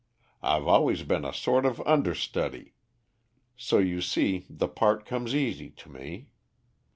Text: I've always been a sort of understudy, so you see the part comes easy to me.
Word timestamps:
I've 0.41 0.65
always 0.65 1.03
been 1.03 1.23
a 1.23 1.31
sort 1.31 1.63
of 1.63 1.79
understudy, 1.81 2.73
so 3.55 3.77
you 3.77 4.01
see 4.01 4.47
the 4.49 4.67
part 4.67 5.05
comes 5.05 5.35
easy 5.35 5.69
to 5.69 5.89
me. 5.91 6.29